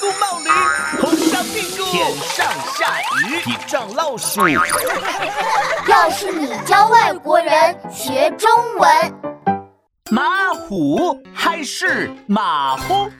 [0.00, 0.48] 菇冒驴，
[1.00, 4.48] 红烧屁股，天上下雨，地上老鼠。
[5.88, 9.14] 要是你教外国人学中文，
[10.10, 13.10] 马虎还是马虎？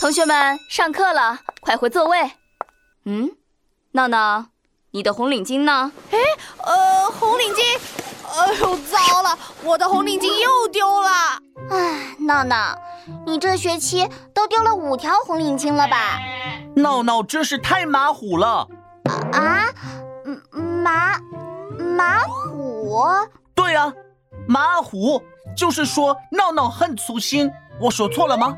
[0.00, 2.30] 同学们，上课了，快回座位。
[3.06, 3.30] 嗯，
[3.92, 4.46] 闹闹，
[4.90, 5.92] 你的红领巾呢？
[6.10, 6.18] 哎，
[6.58, 7.78] 呃，红领巾，
[8.36, 11.08] 哎呦，糟了，我的红领巾又丢了。
[11.70, 12.76] 哎，闹闹，
[13.26, 16.20] 你这学期都丢了五条红领巾了吧？
[16.76, 18.66] 闹闹真是太马虎了。
[19.32, 19.66] 啊？
[20.82, 21.18] 马
[21.96, 23.00] 马虎？
[23.54, 23.92] 对啊，
[24.46, 25.22] 马虎
[25.56, 27.50] 就是说闹闹很粗心。
[27.80, 28.56] 我说错了吗？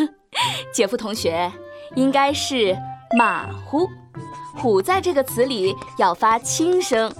[0.72, 1.52] 姐夫同学，
[1.94, 2.76] 应该是。
[3.16, 3.88] 马虎，
[4.54, 7.10] 虎在这个词里要发轻声。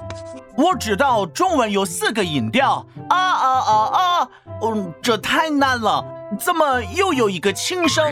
[0.55, 4.29] 我知道中文有四个音调，啊啊啊啊！
[4.61, 6.05] 嗯，这太难了，
[6.39, 8.05] 怎么又有一个轻声？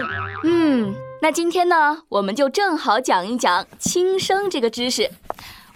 [0.45, 5.11] 嗯，那今天呢，我们就正好讲一讲轻声这个知识。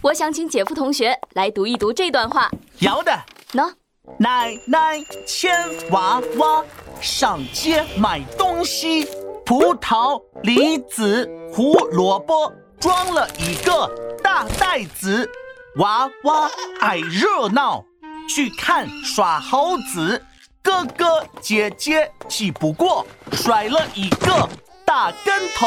[0.03, 2.51] 我想请姐夫同学来读一读这段话。
[2.81, 3.12] 要的。
[3.53, 3.73] 喏，
[4.19, 5.53] 奶奶牵
[5.91, 6.65] 娃娃
[7.01, 9.07] 上街买东西。
[9.45, 13.89] 葡萄、梨子、胡萝卜装了一个
[14.23, 15.29] 大袋子，
[15.77, 16.48] 娃娃
[16.81, 17.85] 爱热闹，
[18.29, 20.23] 去看耍猴子。
[20.62, 24.48] 哥哥姐姐气不过，摔了一个
[24.84, 25.67] 大跟头。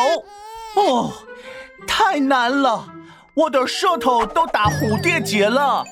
[0.75, 1.11] 哦，
[1.87, 2.87] 太难了，
[3.35, 5.83] 我的舌头都打蝴蝶结了。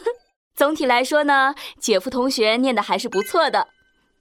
[0.54, 3.68] 总体来说呢，姐夫同学念的还是不错的，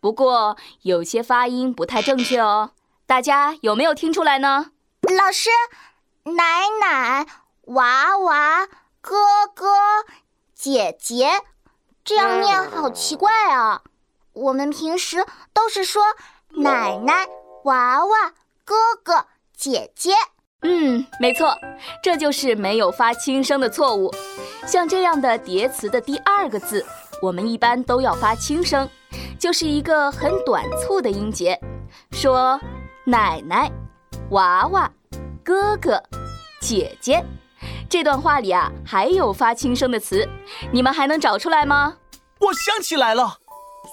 [0.01, 2.71] 不过有些发音不太正确哦。
[3.05, 4.71] 大家有没有听出来呢？
[5.01, 5.49] 老师，
[6.23, 7.25] 奶奶、
[7.67, 8.67] 娃娃、
[8.99, 9.15] 哥
[9.53, 9.67] 哥、
[10.53, 11.43] 姐姐，
[12.03, 13.81] 这样念好奇怪啊！
[14.45, 16.03] 我们平时都是说
[16.49, 17.25] 奶奶、
[17.63, 19.25] 娃娃、哥哥、
[19.57, 20.11] 姐姐。
[20.61, 21.57] 嗯，没错，
[22.03, 24.13] 这就是没有发轻声的错误。
[24.67, 26.85] 像这样的叠词的第二个字，
[27.23, 28.87] 我们一般都要发轻声，
[29.39, 31.59] 就是一个很短促的音节，
[32.11, 32.59] 说。
[33.07, 33.71] 奶奶、
[34.31, 34.91] 娃娃、
[35.43, 36.01] 哥哥、
[36.59, 37.23] 姐姐，
[37.87, 40.27] 这段话里啊还有发轻声的词，
[40.71, 41.97] 你们还能找出来吗？
[42.39, 43.37] 我想起来了，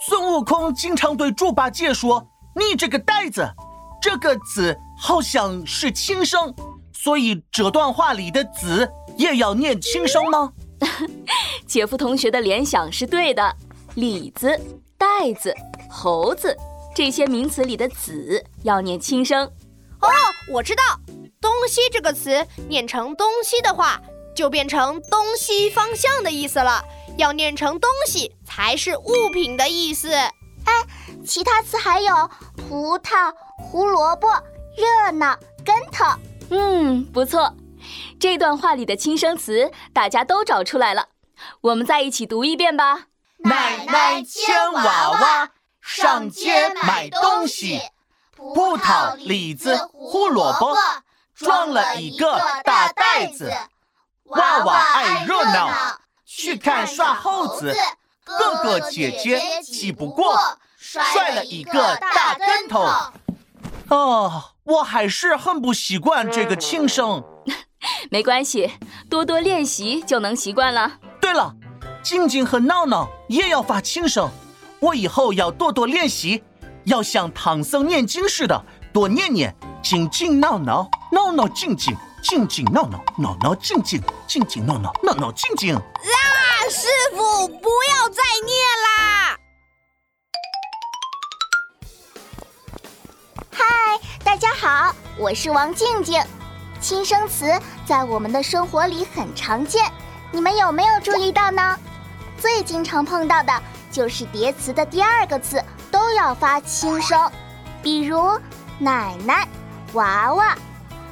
[0.04, 2.26] 孙悟空经常对猪八戒说
[2.58, 3.48] ：“你这个呆子。”
[4.02, 6.52] 这个子好像是轻声，
[6.92, 10.52] 所以这段话里的子也要念轻声吗？
[11.68, 13.54] 姐夫同学的联想是对的，
[13.94, 14.60] 李子、
[14.98, 15.54] 袋子、
[15.88, 16.56] 猴子。
[16.92, 19.46] 这些名词里的“子”要念轻声。
[20.00, 20.08] 哦，
[20.50, 20.82] 我知道
[21.40, 24.02] ，“东西”这个词念成“东西”的话，
[24.34, 26.84] 就变成东西方向的意思了。
[27.16, 30.12] 要念成“东西”才是物品的意思。
[30.12, 30.32] 哎，
[31.26, 34.28] 其他词还有葡萄、胡萝卜、
[34.76, 36.04] 热闹、跟头。
[36.50, 37.54] 嗯，不错。
[38.20, 41.08] 这段话里的轻声词大家都找出来了，
[41.60, 43.06] 我们再一起读一遍吧。
[43.38, 45.50] 奶奶牵娃娃。
[45.84, 47.80] 上街买东西，
[48.36, 50.76] 葡萄、李子、胡萝卜
[51.34, 53.52] 装了一个大袋子。
[54.26, 55.91] 娃娃爱热闹，
[56.34, 57.74] 去看耍猴子。
[58.24, 60.38] 哥哥姐姐气不过，
[60.78, 62.88] 摔了一个大跟头。
[63.88, 67.22] 哦，我还是很不习惯这个轻声。
[68.10, 68.72] 没关系，
[69.10, 70.92] 多多练习就能习惯了。
[71.20, 71.54] 对了，
[72.02, 74.30] 静静和闹闹也要发轻声。
[74.80, 76.42] 我以后要多多练习，
[76.84, 85.74] 要像唐僧念经似的多念念，静静闹闹，闹闹静静，静静闹闹，闹闹静静，静静闹闹，闹闹静静。
[85.74, 85.82] 啦，
[86.72, 88.56] 师傅，不要再念
[88.86, 89.36] 啦！
[93.52, 96.18] 嗨，大家好，我是王静静。
[96.80, 99.84] 轻声词在我们的生活里很常见，
[100.30, 101.78] 你们有没有注意到呢？
[102.38, 103.52] 最经常碰到的。
[103.90, 107.30] 就是叠词的第二个字都要发轻声，
[107.82, 108.40] 比如
[108.78, 109.46] 奶奶、
[109.92, 110.56] 娃娃，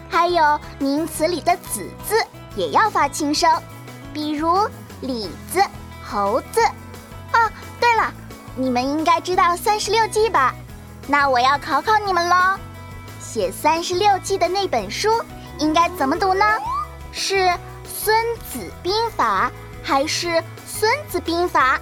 [0.08, 2.14] 还有名词里的子字
[2.56, 3.62] 也要发轻声，
[4.14, 4.66] 比如
[5.00, 5.62] 李子、
[6.04, 6.60] 猴子。
[7.32, 8.12] 哦，对了，
[8.56, 10.54] 你们应该知道三十六计吧？
[11.06, 12.58] 那我要考考你们喽，
[13.20, 15.08] 写三十六计的那本书
[15.58, 16.44] 应该怎么读呢？
[17.12, 17.34] 是
[17.84, 18.14] 《孙
[18.52, 19.50] 子兵法》
[19.86, 20.28] 还是
[20.66, 21.76] 《孙子兵法》？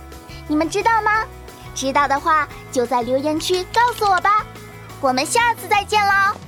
[0.47, 1.25] 你们知道吗？
[1.75, 4.45] 知道的话就在留言区告诉我吧。
[5.01, 6.48] 我们下次再见喽。